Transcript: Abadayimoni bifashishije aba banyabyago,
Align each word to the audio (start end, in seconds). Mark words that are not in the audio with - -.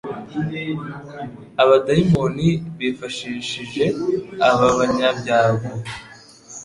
Abadayimoni 1.61 2.49
bifashishije 2.77 3.83
aba 4.49 4.67
banyabyago, 4.77 5.67